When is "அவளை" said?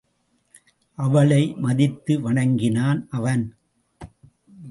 0.97-1.53